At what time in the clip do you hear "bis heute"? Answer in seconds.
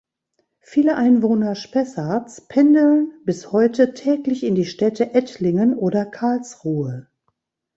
3.23-3.93